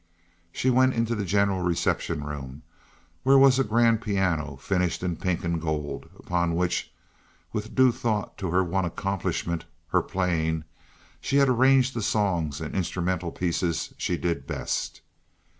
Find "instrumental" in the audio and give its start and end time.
12.73-13.31